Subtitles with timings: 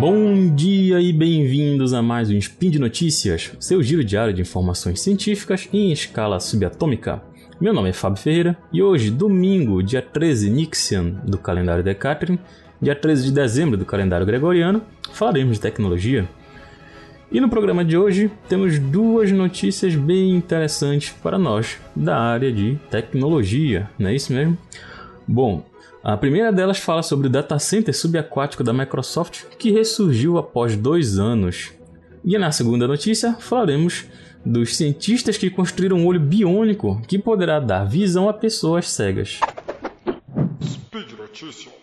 [0.00, 4.98] Bom dia e bem-vindos a mais um Spin de Notícias, seu giro diário de informações
[5.02, 7.22] científicas em escala subatômica.
[7.60, 12.38] Meu nome é Fábio Ferreira e hoje, domingo, dia 13 Nixian do calendário Decatrium,
[12.80, 14.80] dia 13 de dezembro do calendário Gregoriano,
[15.12, 16.26] falaremos de tecnologia.
[17.30, 22.80] E no programa de hoje temos duas notícias bem interessantes para nós da área de
[22.90, 24.56] tecnologia, não é isso mesmo?
[25.28, 25.62] Bom,
[26.02, 31.18] a primeira delas fala sobre o data center subaquático da Microsoft que ressurgiu após dois
[31.18, 31.72] anos.
[32.24, 34.06] E na segunda notícia falaremos
[34.44, 39.40] dos cientistas que construíram um olho biônico que poderá dar visão a pessoas cegas.
[40.62, 41.74] Speed Notícias.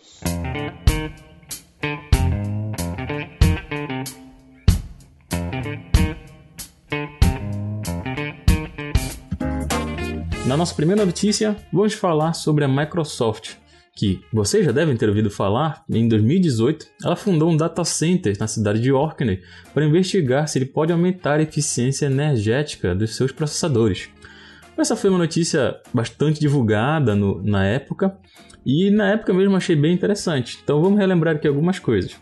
[10.48, 13.56] Na nossa primeira notícia, vamos falar sobre a Microsoft,
[13.98, 18.46] que vocês já devem ter ouvido falar, em 2018 ela fundou um data center na
[18.46, 19.42] cidade de Orkney
[19.74, 24.10] para investigar se ele pode aumentar a eficiência energética dos seus processadores.
[24.78, 28.16] Essa foi uma notícia bastante divulgada no, na época
[28.64, 30.60] e na época mesmo achei bem interessante.
[30.64, 32.16] Então vamos relembrar aqui algumas coisas.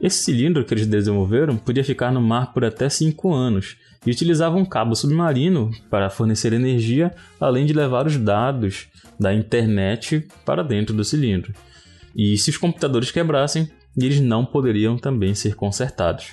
[0.00, 3.76] Esse cilindro que eles desenvolveram podia ficar no mar por até 5 anos
[4.06, 8.86] e utilizava um cabo submarino para fornecer energia, além de levar os dados
[9.18, 11.52] da internet para dentro do cilindro.
[12.14, 16.28] E se os computadores quebrassem, eles não poderiam também ser consertados.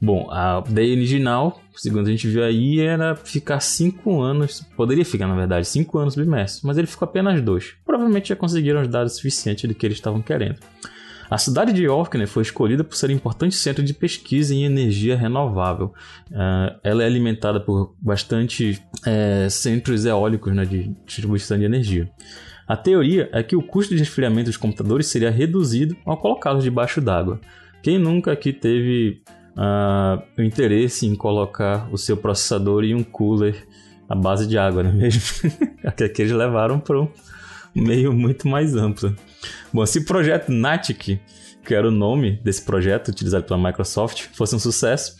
[0.00, 5.26] Bom, a ideia original, segundo a gente viu aí, era ficar 5 anos, poderia ficar
[5.26, 7.76] na verdade 5 anos submerso, mas ele ficou apenas 2.
[7.84, 10.58] Provavelmente já conseguiram os dados suficientes do que eles estavam querendo.
[11.28, 15.16] A cidade de Orkney foi escolhida por ser um importante centro de pesquisa em energia
[15.16, 15.92] renovável.
[16.30, 22.08] Uh, ela é alimentada por bastante é, centros eólicos né, de distribuição de energia.
[22.66, 27.00] A teoria é que o custo de resfriamento dos computadores seria reduzido ao colocá-los debaixo
[27.00, 27.40] d'água.
[27.82, 29.22] Quem nunca aqui teve
[29.56, 33.66] uh, o interesse em colocar o seu processador em um cooler
[34.08, 35.50] à base de água, não é mesmo?
[35.84, 37.06] Aqui eles levaram para
[37.80, 39.14] meio muito mais amplo.
[39.72, 41.20] Bom, se o projeto Natic,
[41.64, 45.16] que era o nome desse projeto utilizado pela Microsoft, fosse um sucesso,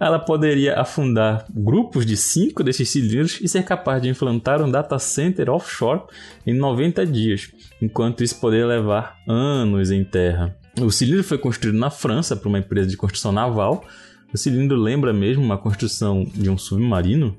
[0.00, 4.98] ela poderia afundar grupos de cinco desses cilindros e ser capaz de implantar um data
[4.98, 6.02] center offshore
[6.44, 10.56] em 90 dias, enquanto isso poderia levar anos em terra.
[10.80, 13.84] O cilindro foi construído na França por uma empresa de construção naval.
[14.34, 17.36] O cilindro lembra mesmo uma construção de um submarino,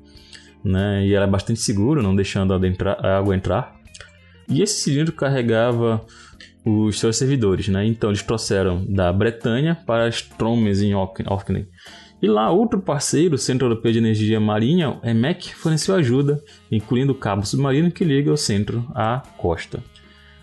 [0.64, 1.06] né?
[1.06, 3.76] E era bastante seguro, não deixando a água entrar.
[4.48, 6.06] E esse cilindro carregava
[6.66, 7.86] os seus servidores, né?
[7.86, 11.68] Então eles trouxeram da Bretanha para Stromes em Orkney.
[12.22, 17.16] E lá, outro parceiro, o Centro Europeu de Energia Marinha, EMEC, forneceu ajuda, incluindo o
[17.16, 19.84] cabo submarino que liga o centro à costa.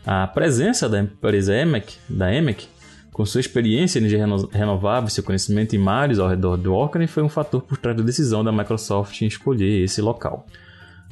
[0.05, 2.69] A presença da empresa EMEC, da EMEC,
[3.13, 7.07] com sua experiência em energia renovável e seu conhecimento em mares ao redor do Orkney,
[7.07, 10.47] foi um fator por trás da decisão da Microsoft em escolher esse local.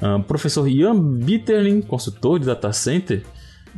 [0.01, 3.23] O professor Ian Bitterlin, consultor de data center,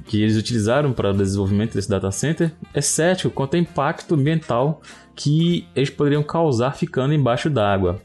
[0.05, 4.81] que eles utilizaram para o desenvolvimento desse data center, é cético quanto ao impacto ambiental
[5.15, 8.01] que eles poderiam causar ficando embaixo d'água.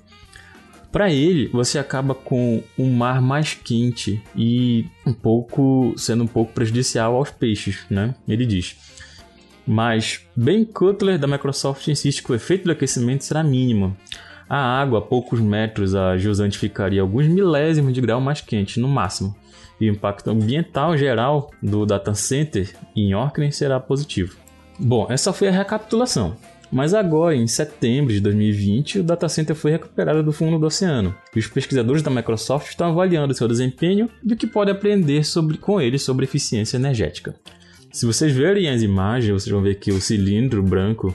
[0.90, 6.54] Para ele, você acaba com um mar mais quente e um pouco sendo um pouco
[6.54, 8.14] prejudicial aos peixes, né?
[8.26, 8.76] Ele diz.
[9.66, 13.96] Mas Ben Cutler da Microsoft insiste que o efeito do aquecimento será mínimo.
[14.48, 18.88] A água a poucos metros a jusante ficaria alguns milésimos de grau mais quente, no
[18.88, 19.34] máximo.
[19.80, 24.36] E o impacto ambiental geral do data center em Orkney será positivo.
[24.78, 26.36] Bom, essa foi a recapitulação.
[26.70, 31.14] Mas agora, em setembro de 2020, o data center foi recuperado do fundo do oceano.
[31.34, 35.58] E os pesquisadores da Microsoft estão avaliando seu desempenho e o que pode aprender sobre,
[35.58, 37.34] com ele sobre eficiência energética.
[37.92, 41.14] Se vocês verem as imagens, vocês vão ver que o cilindro branco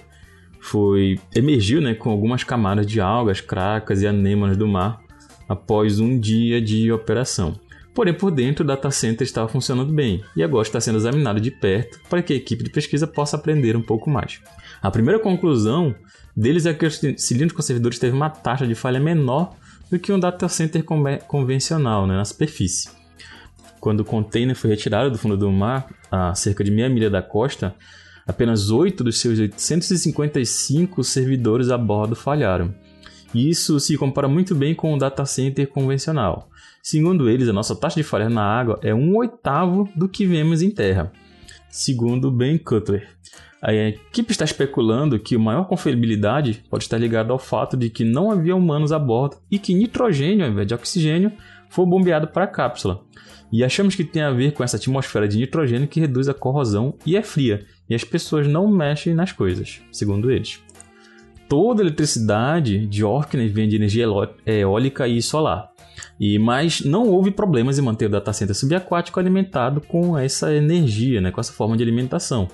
[0.61, 5.01] foi emergiu né, com algumas camadas de algas, cracas e anêmonas do mar
[5.50, 7.59] após um dia de operação.
[7.94, 11.51] Porém, por dentro, o data center estava funcionando bem e agora está sendo examinado de
[11.51, 14.39] perto para que a equipe de pesquisa possa aprender um pouco mais.
[14.81, 15.94] A primeira conclusão
[16.36, 19.56] deles é que o cilindro com servidores teve uma taxa de falha menor
[19.89, 20.83] do que um data center
[21.27, 22.89] convencional né, na superfície.
[23.81, 27.21] Quando o container foi retirado do fundo do mar, a cerca de meia milha da
[27.21, 27.75] costa,
[28.27, 32.73] Apenas 8 dos seus 855 servidores a bordo falharam.
[33.33, 36.50] Isso se compara muito bem com o data center convencional.
[36.83, 40.62] Segundo eles, a nossa taxa de falha na água é um oitavo do que vemos
[40.62, 41.12] em terra.
[41.69, 43.07] Segundo Ben Cutler,
[43.62, 48.03] a equipe está especulando que a maior confiabilidade pode estar ligada ao fato de que
[48.03, 51.31] não havia humanos a bordo e que nitrogênio, ao invés de oxigênio,
[51.71, 53.01] for bombeado para a cápsula.
[53.51, 56.94] E achamos que tem a ver com essa atmosfera de nitrogênio que reduz a corrosão
[57.06, 60.62] e é fria, e as pessoas não mexem nas coisas, segundo eles.
[61.50, 64.06] Toda a eletricidade de Orkney vem de energia
[64.45, 65.70] eólica e solar.
[66.19, 71.21] E mas não houve problemas em manter o data center subaquático alimentado com essa energia,
[71.21, 72.48] né, com essa forma de alimentação.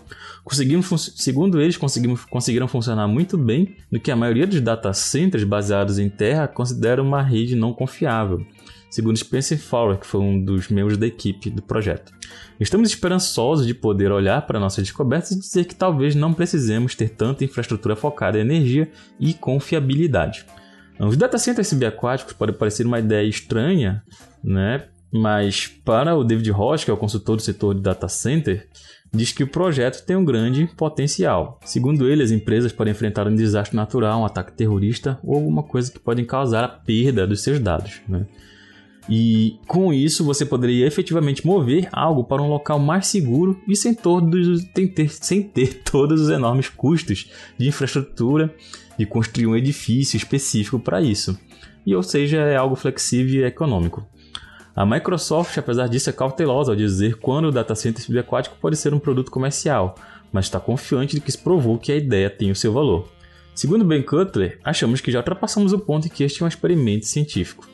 [0.44, 5.44] Conseguimos, segundo eles, conseguimos, conseguiram funcionar muito bem no que a maioria dos data centers
[5.44, 8.46] baseados em terra considera uma rede não confiável
[8.90, 12.12] segundo Spencer Fowler, que foi um dos membros da equipe do projeto.
[12.60, 17.10] Estamos esperançosos de poder olhar para nossas descobertas e dizer que talvez não precisemos ter
[17.10, 18.90] tanta infraestrutura focada em energia
[19.20, 20.46] e confiabilidade.
[21.00, 24.04] Os data centers subaquáticos podem parecer uma ideia estranha,
[24.44, 24.86] né?
[25.12, 28.68] mas para o David Ross, que é o consultor do setor de data center,
[29.14, 31.60] diz que o projeto tem um grande potencial.
[31.64, 35.92] Segundo ele, as empresas podem enfrentar um desastre natural, um ataque terrorista ou alguma coisa
[35.92, 38.02] que pode causar a perda dos seus dados.
[38.08, 38.26] Né?
[39.10, 43.94] E com isso você poderia efetivamente mover algo para um local mais seguro e sem,
[43.94, 48.54] todos, ter, sem ter todos os enormes custos de infraestrutura
[48.98, 51.38] de construir um edifício específico para isso.
[51.86, 54.06] E ou seja, é algo flexível e econômico.
[54.76, 58.94] A Microsoft, apesar disso, é cautelosa ao dizer quando o data center subaquático pode ser
[58.94, 59.96] um produto comercial,
[60.32, 63.10] mas está confiante de que se provou que a ideia tem o seu valor.
[63.56, 67.08] Segundo Ben Cutler, achamos que já ultrapassamos o ponto em que este é um experimento
[67.08, 67.68] científico.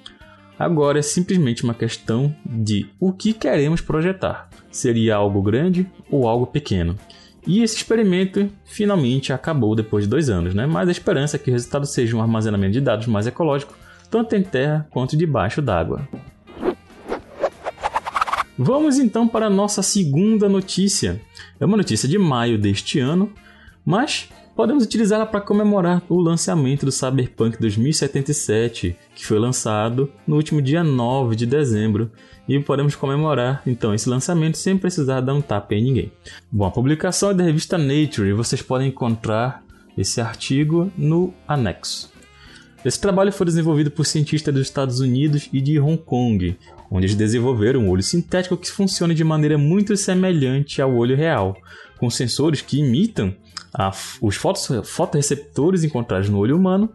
[0.57, 4.49] Agora é simplesmente uma questão de o que queremos projetar.
[4.71, 6.95] Seria algo grande ou algo pequeno?
[7.45, 10.65] E esse experimento finalmente acabou depois de dois anos, né?
[10.65, 13.73] mas a esperança é que o resultado seja um armazenamento de dados mais ecológico,
[14.09, 16.07] tanto em terra quanto debaixo d'água.
[18.57, 21.19] Vamos então para a nossa segunda notícia.
[21.59, 23.33] É uma notícia de maio deste ano,
[23.83, 30.61] mas podemos utilizá-la para comemorar o lançamento do Cyberpunk 2077, que foi lançado no último
[30.61, 32.11] dia 9 de dezembro,
[32.47, 36.11] e podemos comemorar então esse lançamento sem precisar dar um tapa em ninguém.
[36.51, 39.63] Bom, a publicação é da revista Nature e vocês podem encontrar
[39.97, 42.11] esse artigo no anexo.
[42.83, 46.57] Esse trabalho foi desenvolvido por cientistas dos Estados Unidos e de Hong Kong,
[46.91, 51.55] onde eles desenvolveram um olho sintético que funciona de maneira muito semelhante ao olho real,
[51.97, 53.33] com sensores que imitam
[53.73, 53.91] a,
[54.21, 56.89] os fotos, fotoreceptores encontrados no olho humano,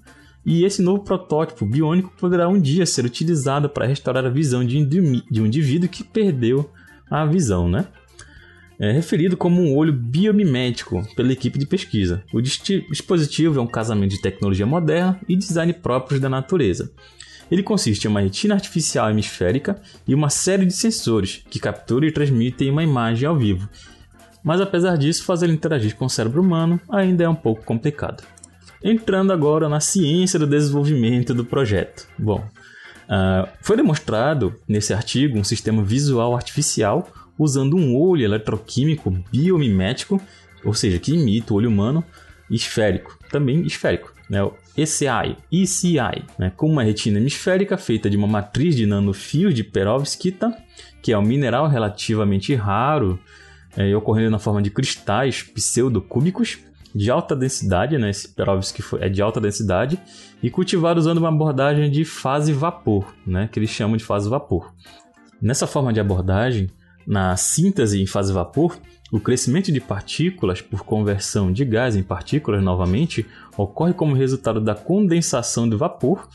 [0.45, 4.85] e esse novo protótipo biônico poderá um dia ser utilizado para restaurar a visão de,
[4.87, 6.71] de um indivíduo que perdeu
[7.11, 7.87] a visão, né?
[8.81, 12.23] É referido como um olho biomimético pela equipe de pesquisa.
[12.33, 16.93] O dispositivo é um casamento de tecnologia moderna e design próprios da natureza.
[17.51, 22.13] Ele consiste em uma retina artificial hemisférica e uma série de sensores que capturam e
[22.13, 23.69] transmitem uma imagem ao vivo,
[24.49, 28.25] mas apesar disso, fazer ele interagir com o cérebro humano ainda é um pouco complicado.
[28.83, 32.09] Entrando agora na ciência do desenvolvimento do projeto.
[32.19, 40.19] Bom, uh, foi demonstrado nesse artigo um sistema visual artificial usando um olho eletroquímico biomimético,
[40.65, 42.03] ou seja, que imita o olho humano,
[42.51, 44.43] esférico, também esférico, né?
[44.43, 46.51] o ECI, ECI, né?
[46.57, 50.57] com uma retina hemisférica feita de uma matriz de nanofios de perovskita,
[51.03, 53.21] que é um mineral relativamente raro
[53.79, 56.59] é, ocorrendo na forma de cristais pseudocúbicos
[56.93, 58.11] de alta densidade, né?
[58.11, 58.35] Esse
[58.99, 60.01] é de alta densidade
[60.43, 63.49] e cultivado usando uma abordagem de fase vapor, né?
[63.53, 64.75] Que eles chamam de fase vapor.
[65.41, 66.69] Nessa forma de abordagem,
[67.07, 68.77] na síntese em fase vapor,
[69.13, 73.25] o crescimento de partículas por conversão de gás em partículas novamente
[73.57, 76.29] ocorre como resultado da condensação do vapor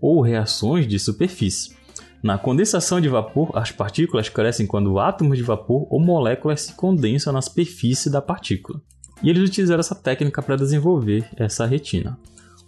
[0.00, 1.79] ou reações de superfície.
[2.22, 7.32] Na condensação de vapor, as partículas crescem quando átomos de vapor ou moléculas se condensam
[7.32, 8.80] na superfície da partícula.
[9.22, 12.18] E eles utilizaram essa técnica para desenvolver essa retina.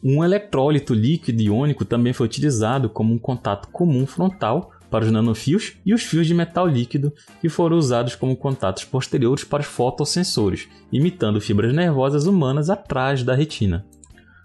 [0.02, 5.74] Um eletrólito líquido iônico também foi utilizado como um contato comum frontal para os nanofios
[5.86, 10.68] e os fios de metal líquido que foram usados como contatos posteriores para os fotossensores,
[10.90, 13.86] imitando fibras nervosas humanas atrás da retina.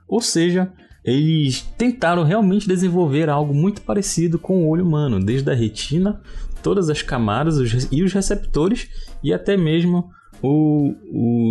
[0.08, 0.72] Ou seja,
[1.08, 6.22] eles tentaram realmente desenvolver algo muito parecido com o olho humano, desde a retina,
[6.62, 8.90] todas as camadas e os receptores
[9.24, 10.12] e até mesmo
[10.44, 10.94] o,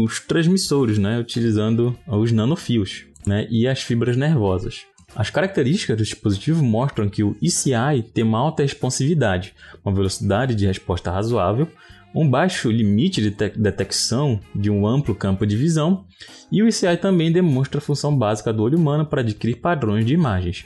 [0.05, 4.83] os transmissores, né, utilizando os nanofios né, e as fibras nervosas.
[5.15, 10.67] As características do dispositivo mostram que o ECI tem uma alta responsividade, uma velocidade de
[10.67, 11.67] resposta razoável
[12.16, 16.06] um baixo limite de detecção de um amplo campo de visão,
[16.50, 20.14] e o ICI também demonstra a função básica do olho humano para adquirir padrões de
[20.14, 20.64] imagens.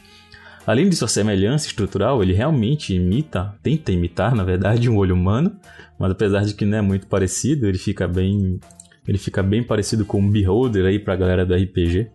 [0.64, 5.56] Além de sua semelhança estrutural, ele realmente imita, tenta imitar, na verdade, um olho humano,
[5.98, 8.60] mas apesar de que não é muito parecido, ele fica bem,
[9.08, 12.10] ele fica bem parecido com um beholder aí para a galera do RPG.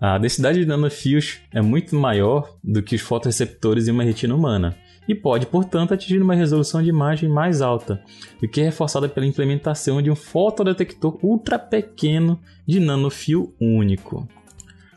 [0.00, 4.74] A densidade de nanofios é muito maior do que os fotoreceptores em uma retina humana,
[5.10, 8.00] e pode, portanto, atingir uma resolução de imagem mais alta,
[8.40, 14.28] o que é reforçada pela implementação de um fotodetector ultra pequeno de nanofio único.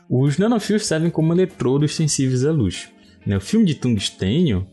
[0.08, 2.92] Os nanofios servem como eletrodos sensíveis à luz.
[3.26, 3.36] Né?
[3.36, 4.68] O filme de tungstênio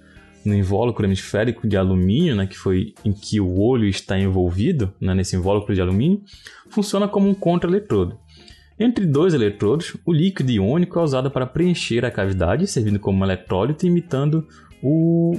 [0.46, 5.16] no invólucro hemisférico de alumínio, né, que foi em que o olho está envolvido, né,
[5.16, 6.22] nesse invólucro de alumínio,
[6.70, 8.16] funciona como um contra-eletrodo.
[8.80, 13.88] Entre dois eletrodos, o líquido iônico é usado para preencher a cavidade, servindo como eletrólito,
[13.88, 14.48] imitando
[14.82, 15.38] o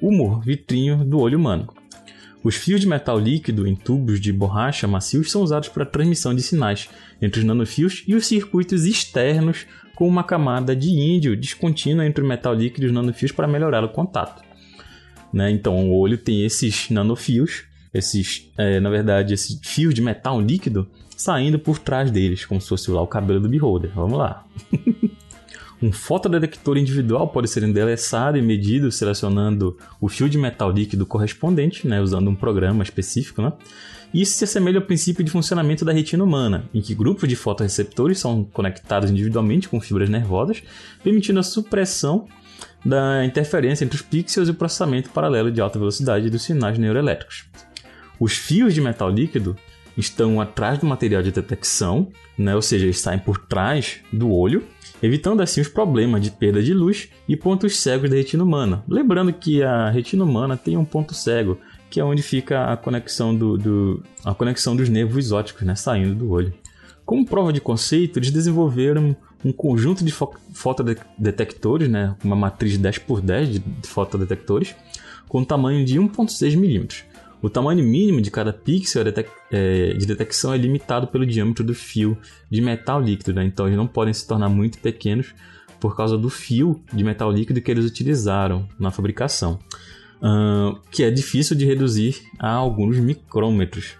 [0.00, 1.68] humor vitrinho do olho humano.
[2.42, 6.42] Os fios de metal líquido em tubos de borracha macios são usados para transmissão de
[6.42, 12.22] sinais entre os nanofios e os circuitos externos com uma camada de índio descontínua entre
[12.22, 14.42] o metal líquido e os nanofios para melhorar o contato.
[15.32, 15.50] Né?
[15.50, 20.86] Então o olho tem esses nanofios, esses, é, na verdade, esses fios de metal líquido
[21.16, 23.90] saindo por trás deles, como se fosse lá o cabelo do beholder.
[23.94, 24.44] Vamos lá.
[25.84, 31.86] Um fotodetector individual pode ser endereçado e medido selecionando o fio de metal líquido correspondente,
[31.86, 33.42] né, usando um programa específico.
[33.42, 33.52] Né?
[34.14, 38.18] Isso se assemelha ao princípio de funcionamento da retina humana, em que grupos de fotoreceptores
[38.18, 40.62] são conectados individualmente com fibras nervosas,
[41.02, 42.26] permitindo a supressão
[42.82, 47.44] da interferência entre os pixels e o processamento paralelo de alta velocidade dos sinais neuroelétricos.
[48.18, 49.54] Os fios de metal líquido
[49.96, 52.54] estão atrás do material de detecção, né?
[52.54, 54.64] ou seja, eles saem por trás do olho,
[55.02, 58.84] evitando assim os problemas de perda de luz e pontos cegos da retina humana.
[58.88, 61.58] Lembrando que a retina humana tem um ponto cego,
[61.90, 65.74] que é onde fica a conexão, do, do a conexão dos nervos ópticos né?
[65.74, 66.52] saindo do olho.
[67.04, 72.16] Como prova de conceito, eles desenvolveram um conjunto de fo fotodetectores, né?
[72.24, 74.74] uma matriz 10 por 10 de fotodetectores,
[75.28, 77.04] com tamanho de 1.6 milímetros
[77.44, 79.04] o tamanho mínimo de cada pixel
[79.50, 82.16] é, de detecção é limitado pelo diâmetro do fio
[82.50, 83.44] de metal líquido, né?
[83.44, 85.34] então eles não podem se tornar muito pequenos
[85.78, 89.58] por causa do fio de metal líquido que eles utilizaram na fabricação,
[90.22, 93.92] uh, que é difícil de reduzir a alguns micrômetros.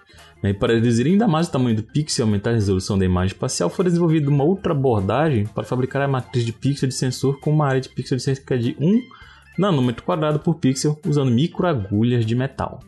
[0.42, 0.48] Né?
[0.48, 3.34] E para reduzir ainda mais o tamanho do pixel e aumentar a resolução da imagem
[3.34, 7.50] espacial, foi desenvolvida uma outra abordagem para fabricar a matriz de pixel de sensor com
[7.50, 9.02] uma área de pixel de cerca de 1
[9.58, 12.80] nanômetro quadrado por pixel, usando microagulhas de metal.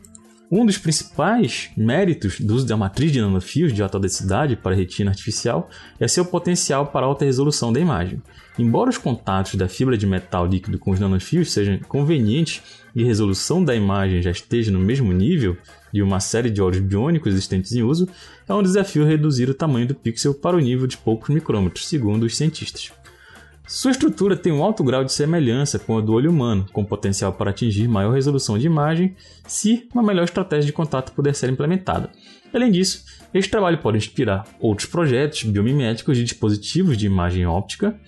[0.49, 5.11] Um dos principais méritos do uso da matriz de nanofios de alta densidade para retina
[5.11, 8.21] artificial é seu potencial para alta resolução da imagem.
[8.57, 12.63] Embora os contatos da fibra de metal líquido com os nanofios sejam convenientes
[12.95, 15.57] e a resolução da imagem já esteja no mesmo nível
[15.91, 18.07] de uma série de olhos biônicos existentes em uso,
[18.47, 22.23] é um desafio reduzir o tamanho do pixel para o nível de poucos micrômetros, segundo
[22.23, 22.93] os cientistas.
[23.67, 27.33] Sua estrutura tem um alto grau de semelhança com a do olho humano, com potencial
[27.33, 29.13] para atingir maior resolução de imagem
[29.45, 32.09] se uma melhor estratégia de contato puder ser implementada.
[32.53, 37.99] Além disso, este trabalho pode inspirar outros projetos biomiméticos de dispositivos de imagem óptica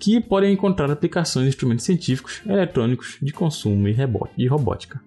[0.00, 3.86] que podem encontrar aplicações em instrumentos científicos, eletrônicos, de consumo
[4.36, 5.00] e robótica.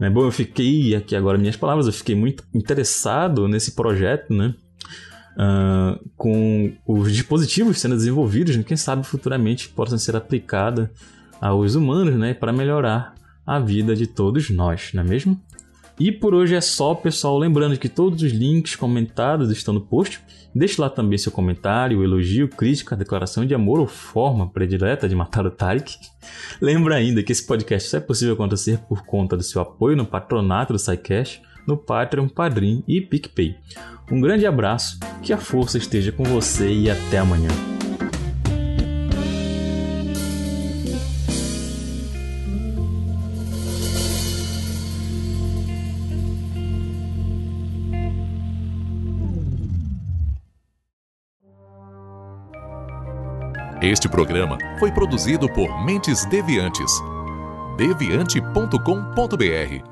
[0.00, 4.54] Né, bom, eu fiquei, aqui agora minhas palavras, eu fiquei muito interessado nesse projeto, né?
[5.36, 10.88] Uh, com os dispositivos sendo desenvolvidos, né, quem sabe futuramente possam ser aplicados
[11.40, 13.14] aos humanos né, para melhorar
[13.46, 15.40] a vida de todos nós, não é mesmo?
[15.98, 17.38] E por hoje é só, pessoal.
[17.38, 20.20] Lembrando que todos os links comentados estão no post.
[20.54, 25.46] Deixe lá também seu comentário, elogio, crítica, declaração de amor ou forma predileta de matar
[25.46, 25.94] o Tarek.
[26.60, 30.06] Lembra ainda que esse podcast só é possível acontecer por conta do seu apoio no
[30.06, 33.56] patronato do SciCast no Patreon, Padrim e PicPay.
[34.10, 37.48] Um grande abraço, que a força esteja com você e até amanhã.
[53.82, 56.92] Este programa foi produzido por Mentes Deviantes.
[57.76, 59.91] deviante.com.br